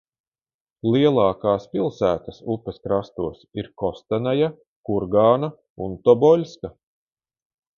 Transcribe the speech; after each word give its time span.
Lielākās 0.93 1.67
pilsētas 1.75 2.39
upes 2.55 2.81
krastos 2.87 3.43
ir 3.61 3.69
Kostanaja, 3.83 4.49
Kurgāna 4.91 5.51
un 5.89 5.95
Toboļska. 6.09 6.75